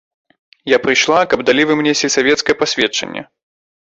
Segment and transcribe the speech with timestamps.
[0.71, 3.21] Я прыйшла, каб далі вы мне сельсавецкае пасведчанне.